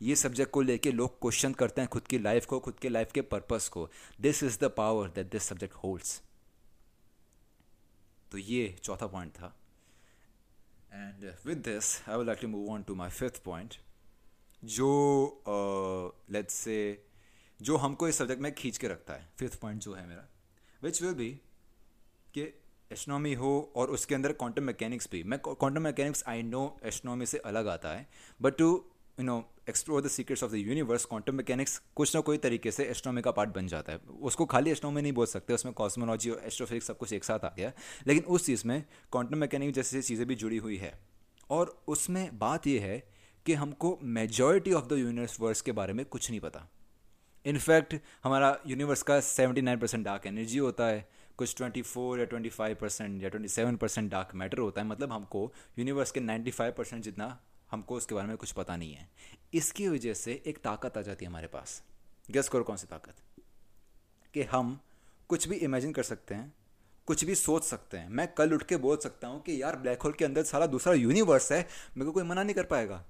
ये 0.03 0.15
सब्जेक्ट 0.17 0.51
को 0.53 0.61
लेके 0.61 0.93
लोग 0.93 1.21
क्वेश्चन 1.21 1.53
करते 1.53 1.81
हैं 1.81 1.89
खुद 1.91 2.07
की 2.07 2.19
लाइफ 2.19 2.47
को 2.47 2.59
खुद 2.61 2.79
के 2.79 2.89
लाइफ 2.89 3.13
के 3.13 3.21
पर्पस 3.33 3.69
को। 3.69 3.89
This 4.21 4.43
is 4.43 4.59
the 4.61 4.71
power 4.77 5.09
that 5.09 5.31
this 5.33 5.43
subject 5.43 5.75
holds 5.75 6.21
तो 8.33 8.39
ये 8.39 8.77
चौथा 8.83 9.07
पॉइंट 9.07 9.33
था। 9.33 9.55
And 10.93 11.25
with 11.47 11.59
this 11.65 11.97
I 12.09 12.17
would 12.17 12.27
like 12.27 12.39
to 12.43 12.49
move 12.49 12.71
on 12.73 12.83
to 12.83 12.95
my 12.95 13.11
fifth 13.11 13.43
point 13.45 13.75
जो 14.63 14.91
लेट्स 16.31 16.55
uh, 16.55 16.61
से 16.61 17.05
जो 17.63 17.77
हमको 17.77 18.09
इस 18.09 18.17
सब्जेक्ट 18.17 18.43
में 18.43 18.55
खींच 18.55 18.79
के 18.79 18.89
रखता 18.89 19.15
है। 19.15 19.29
फिफ्थ 19.39 19.61
पॉइंट 19.61 19.81
जो 19.81 19.95
है 19.95 20.07
मेरा 20.09 20.29
विच 20.83 21.03
विल 21.03 21.15
बी 21.15 21.31
कि 22.35 22.43
एस्ट्रोनॉमी 22.93 23.35
हो 23.35 23.73
और 23.77 23.91
उसके 23.91 24.15
अंदर 24.15 24.33
क्वांटम 24.33 24.63
मैकेनिक्स 24.63 25.09
भी। 25.13 25.23
मैं 25.23 25.39
quantum 25.39 25.83
mechanics 25.83 26.25
I 26.27 26.43
know 26.43 26.81
astronomy 26.85 27.27
से 27.27 27.39
अलग 27.39 27.69
आता 27.69 27.89
है 27.89 28.09
but 28.43 28.57
to 28.57 28.85
you 29.21 29.25
know 29.25 29.55
explore 29.69 30.03
the 30.03 30.09
secrets 30.09 30.45
of 30.45 30.53
the 30.53 30.55
universe 30.55 31.05
quantum 31.05 31.35
mechanics 31.35 31.83
कुछ 31.97 32.15
ना 32.15 32.21
कोई 32.21 32.39
तरीके 32.39 32.71
से 32.71 32.85
एस्ट्रोनॉमी 32.85 33.23
का 33.23 33.31
पार्ट 33.31 33.51
बन 33.51 33.67
जाता 33.67 33.93
है। 33.93 33.99
उसको 33.99 34.47
खाली 34.47 34.71
एस्ट्रोनॉमी 34.71 35.03
नहीं 35.03 35.13
बोल 35.13 35.27
सकते, 35.27 35.53
उसमें 35.53 35.75
कॉस्मोलॉजी 35.75 36.31
और 36.31 36.43
एस्ट्रोफिजिक्स 36.45 36.87
सब 36.87 36.99
कुछ 36.99 37.13
एक 37.13 37.25
साथ 37.25 37.45
आ 37.45 37.51
गया। 37.57 37.73
लेकिन 38.07 38.25
उस 38.25 38.47
चीज़ 38.47 38.69
में 38.69 38.85
क्वांटम 39.13 39.39
मैकेनिक्स 39.39 39.75
जैसी 39.75 40.03
चीज़ें 40.03 40.29
भी 40.29 40.35
जुड़ी 40.35 40.57
हुई 40.57 40.77
है। 40.77 41.01
और 41.51 41.83
उसमें 41.89 42.39
बात 42.39 42.67
यह 42.67 42.83
है 42.83 43.13
कि 43.47 43.55
हमको 43.55 43.99
मेजॉरिटी 44.03 44.73
ऑफ़ 44.73 44.85
द 44.85 44.93
यूनिवर्स 44.93 45.61
के 45.61 45.73
बारे 45.73 45.93
में 45.93 46.07
कुछ 46.07 46.31
नहीं 46.31 46.41
पता। 46.41 46.69
इनफैक्ट, 47.45 47.95
हमारा 48.25 48.59
यूनिवर्स 48.67 49.03
का 49.03 49.21
seventy 49.21 49.63
nine 49.63 49.79
percent 49.79 50.05
dark 50.05 50.27
energy 50.27 50.59
होता 50.59 50.87
है, 50.87 51.09
कुछ 51.37 51.57
ट्वेंटी 51.57 51.83
फोर 51.83 52.19
या 52.19 52.25
ट्वेंटी 52.25 52.49
फाइव 52.49 52.77
परसेंट 52.81 53.23
या 53.23 53.29
twenty 53.29 53.49
seven 53.49 53.77
percent 53.77 54.11
dark 54.11 54.35
matter 54.35 54.59
होता 54.59 54.81
है 54.81 54.87
मतलब 54.87 55.13
हमको 55.13 55.53
यूनिवर्स 55.79 56.11
के 56.11 56.21
नाइन्टी 56.21 56.51
फाइव 56.51 56.73
परसेंट 56.73 57.03
जितना 57.03 57.39
हमको 57.71 57.97
उसके 57.97 58.15
बारे 58.15 58.29
में 58.29 58.37
कुछ 58.37 58.53
पता 58.53 58.77
नहीं 58.77 58.95
है। 58.95 59.09
इसकी 59.55 59.89
वजह 59.89 60.15
से 60.15 60.43
एक 60.47 60.59
ताकत 60.59 60.99
आ 60.99 61.03
जाती 61.03 61.25
है 61.25 61.31
हमारे 61.31 61.47
पास। 61.47 61.83
गेस 62.31 62.49
करो 62.49 62.65
कौन 62.65 62.77
सी 62.77 62.87
ताकत? 62.87 63.15
कि 64.35 64.43
हम 64.43 64.79
कुछ 65.29 65.49
भी 65.49 65.57
इमेजिन 65.57 65.93
कर 65.93 66.03
सकते 66.03 66.35
हैं, 66.35 66.53
कुछ 67.07 67.25
भी 67.25 67.35
सोच 67.35 67.65
सकते 67.65 67.99
हैं। 67.99 68.09
मैं 68.09 68.33
कल 68.35 68.53
उठ 68.53 68.63
के 68.63 68.77
बोल 68.77 68.97
सकता 68.97 69.29
हूँ 69.29 69.43
कि 69.43 69.63
यार 69.63 69.77
ब्लैक 69.77 70.03
होल 70.03 70.13
के 70.13 70.25
अंदर 70.25 70.43
सारा 70.43 70.67
दूसरा 70.67 70.95
यूनिवर्स 70.95 71.53
है, 71.53 71.67
मेरे 71.97 72.07
को 72.07 72.13
कोई 72.13 72.23
मना 72.23 72.43
नहीं 72.43 72.55
कर 72.55 72.65
पाएगा। 72.65 73.05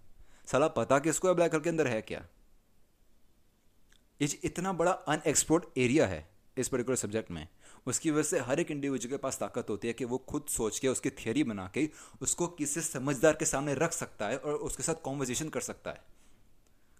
साला 0.46 0.68
पता 0.68 0.98
किसको 0.98 1.28
है 1.28 1.34
ब्लैक 1.34 1.52
होल 1.52 1.60
के 1.60 1.70
अंदर 1.70 1.86
है 1.86 2.02
क्या? 2.02 2.26
ये 4.22 4.38
इतना 4.44 4.72
बड़ा 4.72 4.90
अनएक्सप्लोर्ड 4.90 5.64
एरिया 5.78 6.06
है 6.06 6.26
इस 6.56 6.68
पर्टिकुलर 6.68 6.96
सब्जेक्ट 6.96 7.30
में, 7.30 7.46
उसकी 7.86 8.10
वजह 8.10 8.22
से 8.22 8.38
हर 8.40 8.60
एक 8.60 8.70
इंडिविजुअल 8.70 9.10
के 9.10 9.16
पास 9.16 9.38
ताकत 9.38 9.70
होती 9.70 9.88
है 9.88 9.94
कि 9.94 10.04
वो 10.04 10.18
खुद 10.28 10.44
सोच 10.48 10.78
के, 10.78 10.88
उसकी 10.88 11.10
थियोरी 11.10 11.44
बना 11.44 11.70
के, 11.74 11.88
उसको 12.20 12.46
किसी 12.48 12.80
समझदार 12.80 13.34
के 13.34 13.44
सामने 13.44 13.74
रख 13.74 13.92
सकता 13.92 14.28
है 14.28 14.36
और 14.36 14.54
उसके 14.54 14.82
साथ 14.82 15.02
कॉन्वर्जेशन 15.04 15.48
कर 15.48 15.60
सकता 15.60 15.90
है। 15.90 16.04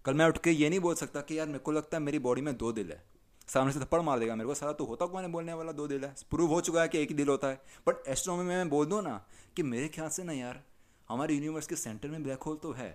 कल 0.05 0.13
मैं 0.13 0.27
उठ 0.27 0.37
के 0.37 0.51
ये 0.51 0.69
नहीं 0.69 0.79
बोल 0.79 0.95
सकता 0.95 1.21
कि 1.21 1.37
यार 1.39 1.47
मेरे 1.47 1.59
को 1.59 1.71
लगता 1.71 1.97
है 1.97 2.03
मेरी 2.03 2.19
बॉडी 2.19 2.41
में 2.41 2.55
दो 2.57 2.71
दिल 2.71 2.91
है। 2.91 3.01
सामने 3.47 3.73
से 3.73 3.79
थप्पड़ 3.79 4.01
मार 4.01 4.19
देगा 4.19 4.35
मेरे 4.35 4.47
को 4.47 4.55
सारा 4.55 4.73
तो 4.73 4.85
होता 4.85 5.05
कौन 5.05 5.23
है 5.23 5.29
बोलने 5.31 5.53
वाला 5.53 5.71
दो 5.71 5.87
दिल 5.87 6.03
है? 6.05 6.13
प्रूव 6.29 6.49
हो 6.49 6.59
चुका 6.61 6.81
है 6.81 6.87
कि 6.87 6.99
एक 6.99 7.09
ही 7.09 7.15
दिल 7.15 7.27
होता 7.27 7.47
है। 7.47 7.61
बट 7.87 8.07
एस्ट्रोनॉमी 8.07 8.47
में 8.47 8.55
मैं 8.55 8.69
बोल 8.69 8.85
दूँ 8.85 9.01
ना 9.01 9.15
कि 9.55 9.63
मेरे 9.63 9.87
ख्याल 9.87 10.09
से 10.09 10.23
ना 10.23 10.33
यार, 10.33 10.63
हमारे 11.09 11.33
यूनिवर्स 11.33 11.67
के 11.67 11.75
सेंटर 11.75 12.07
में 12.07 12.23
ब्लैक 12.23 12.43
होल 12.43 12.57
तो 12.57 12.71
है, 12.71 12.89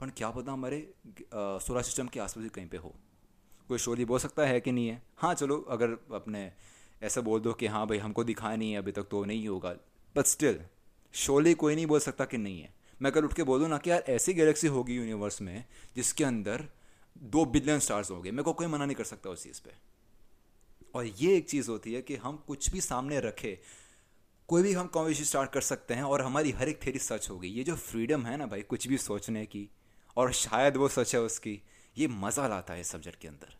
पर 0.00 0.10
क्या 0.10 0.30
पता 0.30 0.52
हमारे 0.52 0.78
सोलर 1.34 1.82
सिस्टम 1.82 2.08
के 2.08 2.20
आसपास 2.20 2.50
कहीं 2.50 2.68
पे 2.68 2.76
हो। 2.76 2.94
कोई 3.68 3.78
शोली 3.78 4.04
बोल 4.04 4.18
सकता 4.18 4.46
है 4.46 4.60
कि 4.60 4.72
नहीं 4.72 4.88
है। 4.88 5.02
हाँ 5.16 5.34
चलो, 5.34 5.60
अगर 5.60 5.90
अपने 6.14 6.52
ऐसा 7.02 7.20
बोल 7.20 7.40
दो 7.40 7.52
कि 7.52 7.66
हाँ 7.66 7.86
भाई, 7.86 7.98
हमको 7.98 8.24
दिखाया 8.24 8.56
नहीं 8.56 8.72
है, 8.72 8.78
अभी 8.78 8.92
तक 8.92 9.02
तो 9.02 9.24
नहीं 9.24 9.48
होगा। 9.48 9.70
बट 10.16 10.26
स्टिल 10.26 10.60
शोली 11.12 11.54
कोई 11.54 11.74
नहीं 11.74 11.86
बोल 11.86 12.00
सकता 12.00 12.24
कि 12.24 12.38
नहीं 12.38 12.60
है। 12.60 12.74
मैं 13.02 13.12
कल 13.12 13.24
उठ 13.24 13.32
के 13.32 13.42
बोलूँ 13.42 13.68
ना 13.68 13.78
कि 13.78 13.90
यार, 13.90 14.04
ऐसी 14.08 14.34
गैलेक्सी 14.34 14.66
होगी 14.66 14.94
यूनिवर्स 14.94 15.42
में, 15.42 15.64
जिसके 15.96 16.24
अंदर 16.24 16.64
दो 17.18 17.44
बिलियन 17.44 17.78
स्टार्स 17.78 18.10
होंगे। 18.10 18.30
मेरे 18.30 18.42
को 18.42 18.52
कोई 18.52 18.66
मना 18.66 18.86
नहीं 18.86 18.96
कर 18.96 19.04
सकता 19.04 19.30
उस 19.30 19.42
चीज़ 19.42 19.60
पे। 19.60 19.70
और 20.94 21.06
ये 21.06 21.36
एक 21.36 21.48
चीज़ 21.48 21.70
होती 21.70 21.92
है 21.94 22.02
कि 22.02 22.16
हम 22.16 22.44
कुछ 22.46 22.70
भी 22.70 22.80
सामने 22.80 23.20
रखे, 23.20 23.58
कोई 24.48 24.62
भी 24.62 24.72
हम 24.72 24.86
कॉन्वर्सेशन 24.86 25.24
स्टार्ट 25.24 25.50
कर 25.50 25.60
सकते 25.60 25.94
हैं, 25.94 26.02
और 26.02 26.22
हमारी 26.22 26.50
हर 26.50 26.68
एक 26.68 26.86
थेरी 26.86 26.98
सच 26.98 27.30
होगी। 27.30 27.48
ये 27.48 27.64
जो 27.64 27.76
फ्रीडम 27.76 28.26
है 28.26 28.36
ना 28.36 28.46
भाई, 28.46 28.62
कुछ 28.62 28.88
भी 28.88 28.98
सोचने 28.98 29.46
की, 29.46 29.68
और 30.16 30.32
शायद 30.32 30.76
वो 30.76 30.88
सच 30.88 31.14
है 31.14 31.20
उसकी 31.20 31.62
ये 31.96 32.06
मज़ा 32.08 32.46
लाता 32.48 32.74
है 32.74 32.80
इस 32.80 32.88
सब्जेक्ट 32.88 33.20
के 33.20 33.28
अंदर। 33.28 33.54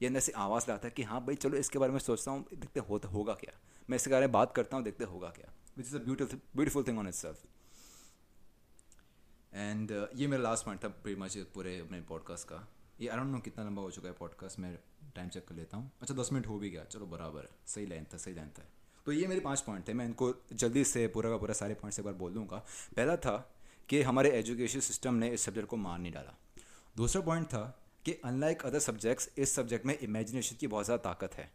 ये 0.00 0.08
अंदर 0.08 0.20
से 0.20 0.32
आवाज़ 0.36 0.64
लाता 0.68 0.86
है 0.88 0.92
कि 0.96 1.02
हाँ 1.02 1.20
भाई 1.26 1.34
चलो 1.36 1.56
इसके 1.56 1.78
बारे 1.78 1.92
में 1.92 1.98
सोचता 1.98 2.30
हूँ 2.30 2.44
देखते 2.54 2.80
हो, 2.80 3.00
होगा 3.12 3.34
क्या? 3.34 3.52
मैं 3.88 3.96
इसके 3.96 4.10
बारे 4.10 4.26
में 4.26 4.32
बात 4.32 4.54
करता 4.54 4.76
हूँ 4.76 4.84
देखते 4.84 5.04
होगा 5.04 5.28
क्या? 5.30 5.52
Which 5.76 5.86
is 5.86 5.96
a 5.96 6.00
beautiful 6.04 6.40
beautiful 6.56 6.84
thing 6.84 6.98
on 6.98 7.08
itself 7.14 7.44
and 9.52 9.90
ये 10.16 10.26
मेरा 10.26 10.42
लास्ट 10.42 10.64
पॉइंट 10.64 10.82
था 10.84 10.88
प्री 11.02 11.14
मच 11.16 11.36
पूरे 11.54 11.78
अपने 11.80 12.00
पॉडकास्ट 12.08 12.48
का। 12.48 12.66
ये 13.00 13.08
आई 13.08 13.16
डोंट 13.18 13.28
नो 13.28 13.38
कितना 13.40 13.64
लंबा 13.64 13.82
हो 13.82 13.90
चुका 13.90 14.08
है 14.08 14.14
पॉडकास्ट 14.14 14.58
मैं 14.58 14.74
टाइम 15.14 15.28
चेक 15.28 15.46
कर 15.48 15.54
लेता 15.54 15.76
हूँ। 15.76 15.90
अच्छा 16.02 16.14
दस 16.14 16.32
मिनट 16.32 16.46
हो 16.46 16.58
भी 16.58 16.70
गया 16.70 16.84
चलो 16.84 17.06
बराबर 17.06 17.40
है 17.40 17.50
सही 17.66 17.86
लेंथ 17.86 18.06
था 18.14 18.18
सही 18.18 18.34
लेंथ 18.34 18.58
है। 18.58 18.68
तो 19.06 19.12
ये 19.12 19.26
मेरे 19.26 19.40
पाँच 19.40 19.60
पॉइंट 19.60 19.86
थे 19.88 19.92
मैं 19.92 20.04
इनको 20.04 20.32
जल्दी 20.52 20.84
से 20.84 21.06
पूरा 21.08 21.30
का 21.30 21.36
पूरा 21.36 21.54
सारे 21.54 21.74
पॉइंट्स 21.74 21.98
एक 21.98 22.04
बार 22.04 22.14
बोल 22.14 22.32
दूँगा। 22.34 22.56
पहला 22.96 23.16
था 23.16 23.36
कि 23.88 24.02
हमारे 24.02 24.30
एजुकेशन 24.38 24.80
सिस्टम 24.80 25.14
ने 25.14 25.28
इस 25.30 25.44
सब्जेक्ट 25.44 25.68
को 25.68 25.76
मार 25.76 25.98
नहीं 25.98 26.12
डाला। 26.12 26.36
दूसरा 26.96 27.22
पॉइंट 27.22 27.46
था 27.46 27.62
कि 28.04 28.12
अनलाइक 28.24 28.62
अदर 28.66 28.78
सब्जेक्ट्स 28.80 29.28
इस 29.38 29.54
सब्जेक्ट 29.54 29.86
में 29.86 29.98
इमेजिनेशन 29.98 30.56
की 30.56 30.66
बहुत 30.66 30.84
ज़्यादा 30.84 31.02
ताकत 31.04 31.34
है। 31.34 31.50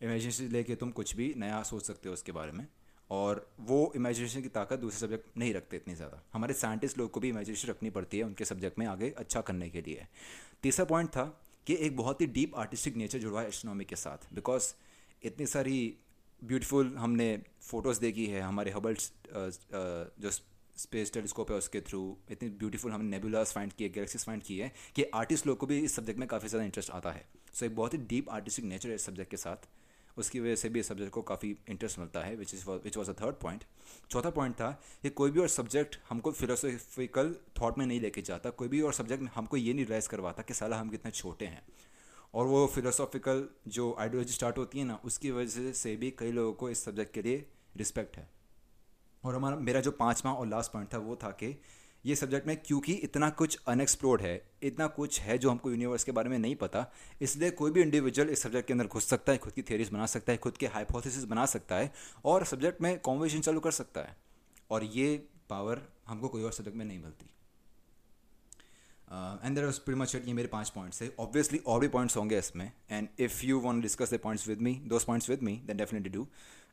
इमेजिनेशन 0.00 0.48
लेके 0.52 0.74
तुम 0.76 0.90
कुछ 0.92 1.14
भी 1.16 1.32
नया 1.38 1.62
सोच 1.64 1.86
सकते 1.86 2.08
हो 2.08 2.12
उसके 2.14 2.32
बारे 2.32 2.52
में, 2.52 2.66
और 3.10 3.46
वो 3.62 3.92
इमेजिनेशन 3.96 4.42
की 4.42 4.48
ताकत 4.50 4.78
दूसरे 4.78 4.98
सब्जेक्ट 4.98 5.38
नहीं 5.38 5.54
रखते 5.54 5.76
इतनी 5.76 5.94
ज़्यादा। 5.94 6.22
हमारे 6.32 6.54
साइंटिस्ट 6.54 6.98
लोग 6.98 7.10
को 7.10 7.20
भी 7.20 7.28
इमेजिनेशन 7.28 7.68
रखनी 7.68 7.90
पड़ती 7.90 8.18
है 8.18 8.24
उनके 8.24 8.44
सब्जेक्ट 8.44 8.78
में 8.78 8.86
आगे 8.86 9.10
अच्छा 9.18 9.40
करने 9.42 9.68
के 9.70 9.82
लिए। 9.82 10.06
तीसरा 10.62 10.84
पॉइंट 10.86 11.10
था 11.10 11.24
कि 11.66 11.74
एक 11.76 11.96
बहुत 11.96 12.20
ही 12.20 12.26
डीप 12.28 12.56
आर्टिस्टिक 12.56 12.96
नेचर 12.96 13.18
जुड़ा 13.18 13.40
है 13.40 13.48
एस्ट्रोनॉमी 13.48 13.84
के 13.84 13.96
साथ 13.96 14.32
बिकॉज़ 14.34 14.72
इतनी 15.22 15.46
सारी 15.48 15.78
ब्यूटीफुल 16.42 16.94
हमने 16.98 17.36
फ़ोटोज़ 17.62 18.00
देखी 18.00 18.26
है, 18.26 18.40
हमारे 18.42 18.70
हबल 18.70 18.94
जो 18.94 20.30
स्पेस 20.76 21.12
टेलीस्कोप 21.12 21.50
है 21.50 21.56
उसके 21.56 21.80
थ्रू 21.80 22.00
इतनी 22.30 22.48
ब्यूटीफुल 22.50 22.92
हमने 22.92 23.10
नेबुलास 23.10 23.52
फाइंड 23.52 23.72
किए 23.72 23.88
गैलेक्सीज 23.88 24.24
फाइंड 24.24 24.42
किए 24.42 24.70
कि 24.96 25.04
आर्टिस्ट 25.14 25.46
लोग 25.46 25.58
को 25.58 25.66
भी 25.66 25.78
इस 25.80 25.94
सब्जेक्ट 25.96 26.20
में 26.20 26.28
काफ़ी 26.28 26.48
ज़्यादा 26.48 26.64
इंटरेस्ट 26.64 26.90
आता 26.90 27.12
है। 27.12 27.24
सो 27.44 27.58
so, 27.58 27.64
एक 27.64 27.76
बहुत 27.76 27.94
ही 27.94 27.98
डीप 28.00 28.30
आर्टिस्टिक 28.30 28.64
नेचर 28.64 28.88
है 28.88 28.94
इस 28.94 29.06
सब्जेक्ट 29.06 29.30
के 29.30 29.36
साथ। 29.36 29.68
उसकी 30.16 30.40
वजह 30.40 30.54
से 30.56 30.68
भी 30.68 30.80
इस 30.80 30.88
सब्जेक्ट 30.88 31.12
को 31.12 31.22
काफ़ी 31.22 31.48
इंटरेस्ट 31.70 31.98
मिलता 31.98 32.20
है 32.20 32.34
which 32.36 32.54
is 32.54 32.68
which 32.68 32.96
was 32.96 33.10
a 33.10 33.12
third 33.12 33.34
point 33.36 33.64
चौथा 34.10 34.30
पॉइंट 34.30 34.54
था 34.54 34.70
कि 35.02 35.10
कोई 35.12 35.30
भी 35.30 35.40
और 35.40 35.48
सब्जेक्ट 35.48 35.98
हमको 36.08 36.32
फिलोसफिकल 36.32 37.32
थाट 37.60 37.78
में 37.78 37.84
नहीं 37.86 38.00
लेके 38.00 38.22
जाता 38.22 38.50
कोई 38.52 38.68
भी 38.68 38.80
और 38.80 38.92
सब्जेक्ट 38.92 39.30
हमको 39.34 39.56
ये 39.56 39.72
नहीं 39.72 39.84
रिलाइज़ 39.84 40.08
करवाता 40.08 40.42
कि 40.42 40.54
साला 40.54 40.76
हम 40.76 40.90
कितने 40.90 41.10
छोटे 41.10 41.46
हैं। 41.46 41.62
और 42.34 42.46
वो 42.46 42.66
फिलोसॉफिकल 42.66 43.48
जो 43.68 43.94
आइडियोलॉजी 44.00 44.32
स्टार्ट 44.32 44.58
होती 44.58 44.78
है 44.78 44.84
ना 44.84 45.00
उसकी 45.04 45.30
वजह 45.30 45.72
से 45.72 45.96
भी 45.96 46.10
कई 46.18 46.32
लोगों 46.32 46.52
को 46.52 46.70
इस 46.70 46.84
सब्जेक्ट 46.84 47.14
के 47.14 47.22
लिए 47.22 47.44
रिस्पेक्ट 47.76 48.16
है। 48.16 48.28
और 49.24 49.34
हमारा, 49.34 49.56
मेरा 49.56 49.80
जो 49.80 49.90
पाँचवा 49.90 50.32
और 50.32 50.46
लास्ट 50.46 50.72
पॉइंट 50.72 50.92
था, 50.94 50.98
वो 50.98 51.16
था 51.16 51.30
कि 51.32 51.56
ये 52.04 52.14
सब्जेक्ट 52.16 52.46
में 52.46 52.56
क्योंकि 52.56 52.92
इतना 52.94 53.28
कुछ 53.30 53.58
अनएक्सप्लोर्ड 53.68 54.22
है, 54.22 54.34
इतना 54.62 54.86
कुछ 54.86 55.20
है 55.20 55.36
जो 55.38 55.50
हमको 55.50 55.70
यूनिवर्स 55.70 56.04
के 56.04 56.12
बारे 56.12 56.30
में 56.30 56.38
नहीं 56.38 56.56
पता, 56.56 56.86
इसलिए 57.22 57.50
कोई 57.50 57.70
भी 57.70 57.80
इंडिविजुअल 57.82 58.28
इस 58.28 58.42
सब्जेक्ट 58.42 58.66
के 58.66 58.72
अंदर 58.72 58.86
घुस 58.86 59.08
सकता 59.08 59.32
है, 59.32 59.38
खुद 59.38 59.52
की 59.52 59.62
थियरीज 59.62 59.90
बना 59.90 60.06
सकता 60.06 60.32
है, 60.32 60.38
खुद 60.38 60.56
के 60.56 60.66
हाइपोथेसिस 60.66 61.24
बना 61.24 61.46
सकता 61.46 61.76
है 61.76 61.92
और 62.24 62.44
सब्जेक्ट 62.44 62.82
में 62.82 62.98
कॉन्वर्सेशन 63.00 63.40
चालू 63.40 63.60
कर 63.60 63.70
सकता 63.70 64.00
है। 64.00 64.16
और 64.70 64.84
ये 64.84 65.16
पावर 65.50 65.80
हमको 66.08 66.28
कोई 66.28 66.42
और 66.42 66.52
सब्जेक्ट 66.52 66.76
में 66.76 66.84
नहीं 66.84 66.98
मिलती। 66.98 67.30
एंड 69.44 69.54
देर 69.56 69.70
प्री 69.86 69.94
मच 69.94 70.14
ये 70.14 70.32
मेरे 70.32 70.48
पाँच 70.48 70.68
पॉइंट्स 70.70 71.02
है 71.02 71.10
ऑब्वियसली 71.20 71.58
और 71.66 71.80
भी 71.80 71.88
पॉइंट्स 71.88 72.16
होंगे 72.16 72.38
इसमें। 72.38 72.70
And 72.90 73.08
if 73.18 73.44
you 73.46 73.58
want 73.60 73.82
discuss 73.82 74.14
the 74.14 74.18
points 74.18 74.46
with 74.48 74.60
me 74.60 74.74
those 74.86 75.04
points 75.04 75.30
with 75.30 75.42
me 75.42 75.56
then 75.66 75.76
definitely 75.76 76.10
do 76.12 76.26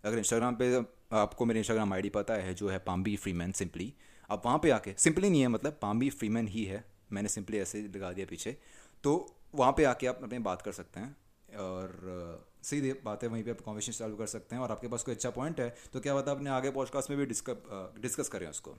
अगर 0.04 0.18
इंस्टाग्राम 0.18 0.56
पे 0.56 0.76
आपको 1.16 1.46
मेरे 1.46 1.60
इंस्टाग्राम 1.60 1.94
आईडी 1.94 2.10
पता 2.12 2.34
है, 2.36 2.54
जो 2.54 2.70
है 2.70 2.80
पाम्बी 2.80 3.16
फ्री 3.18 3.34
मैन 3.34 3.52
सिंपली 3.54 3.94
आप 4.30 4.46
वहाँ 4.46 4.60
पे 4.60 4.70
आके 4.72 4.94
सिंपली 4.98 5.30
नहीं 5.30 5.42
है 5.42 5.48
मतलब 5.50 5.78
पाम्बी 5.82 6.10
फ्री 6.12 6.30
मैन 6.30 6.48
ही 6.48 6.64
है, 6.66 6.84
मैंने 7.12 7.30
सिंपली 7.30 7.58
ऐसे 7.60 7.82
लगा 7.86 8.12
दिया 8.14 8.26
पीछे 8.30 8.58
तो 9.04 9.14
वहाँ 9.56 9.72
पे 9.78 9.84
आके 9.86 10.08
आप 10.08 10.20
अपने 10.24 10.40
बात 10.42 10.62
कर 10.62 10.72
सकते 10.72 11.00
हैं, 11.00 11.16
और 11.50 12.48
सीधी 12.64 12.92
बात 13.06 13.24
वहीं 13.26 13.44
पे 13.44 13.52
आप 13.52 13.62
कॉन्वर्सेशन 13.62 13.98
चालू 13.98 14.16
कर 14.16 14.28
सकते 14.28 14.56
हैं, 14.56 14.62
और 14.64 14.72
आपके 14.72 14.88
पास 14.88 15.04
कोई 15.04 15.16
अच्छा 15.16 15.30
पॉइंट 15.32 15.60
है 15.60 15.70
तो 15.94 16.00
क्या 16.00 16.16
बता 16.16 16.32
अपने 16.32 16.50
आगे 16.50 16.72
पॉडकास्ट 16.72 17.10
में 17.10 17.20
भी 17.20 17.26
डिस्कस 17.26 18.00
डिस्कस 18.02 18.30
करें 18.30 18.48
उसको। 18.50 18.76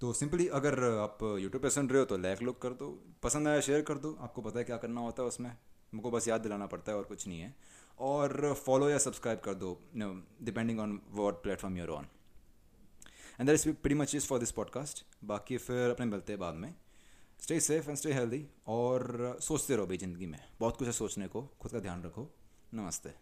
तो 0.00 0.12
सिंपली 0.12 0.46
अगर 0.50 0.82
आप 1.00 1.18
यूट्यूब 1.22 1.62
पे 1.62 1.70
सुन 1.70 1.88
रहे 1.88 1.98
हो 1.98 2.04
तो 2.04 2.16
लाइक 2.18 2.42
लुक 2.42 2.60
कर 2.62 2.70
दो, 2.70 2.88
पसंद 3.22 3.48
आया 3.48 3.60
शेयर 3.60 3.82
कर 3.82 3.94
दो, 3.96 4.16
आपको 4.20 4.42
पता 4.42 4.58
है 4.58 4.64
क्या 4.64 4.76
करना 4.76 5.00
होता 5.00 5.22
है 5.22 5.28
उसमें, 5.28 5.50
मुझको 5.92 6.10
बस 6.10 6.28
याद 6.28 6.40
दिलाना 6.40 6.66
पड़ता 6.66 6.92
है 6.92 6.98
और 6.98 7.04
कुछ 7.04 7.26
नहीं 7.28 7.40
है। 7.40 7.54
और 8.02 8.54
फॉलो 8.54 8.88
या 8.90 8.98
सब्सक्राइब 8.98 9.38
कर 9.38 9.54
दो 9.54 9.68
depending 10.42 10.80
on 10.80 11.00
what 11.10 11.42
platform 11.42 11.76
you're 11.78 11.90
on 11.90 12.06
and 13.40 13.48
that 13.48 13.54
is 13.54 13.68
pretty 13.82 13.94
much 13.94 14.14
is 14.14 14.26
for 14.26 14.38
this 14.38 14.50
podcast 14.52 15.04
बाकी 15.24 15.56
फिर 15.58 15.90
अपने 15.90 16.06
मिलते 16.06 16.32
हैं 16.32 16.40
बाद 16.40 16.54
में. 16.54 16.74
Stay 17.40 17.60
safe 17.60 17.88
and 17.88 17.98
stay 17.98 18.12
healthy 18.12 18.46
और 18.66 19.36
सोचते 19.40 19.76
रहो 19.76 19.86
भाई 19.86 19.96
ज़िंदगी 19.98 20.26
में. 20.26 20.38
बहुत 20.60 20.76
कुछ 20.76 20.86
है 20.86 20.92
सोचने 20.92 21.26
को. 21.28 21.42
खुद 21.60 21.72
का 21.72 21.78
ध्यान 21.78 22.02
रखो. 22.02 22.28
नमस्ते. 22.74 23.14